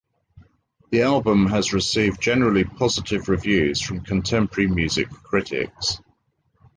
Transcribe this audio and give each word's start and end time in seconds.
The 0.89 1.03
album 1.03 1.45
has 1.49 1.73
received 1.73 2.23
generally 2.23 2.63
positive 2.63 3.29
reviews 3.29 3.79
from 3.79 4.01
contemporary 4.01 4.67
music 4.67 5.11
critics. 5.11 6.01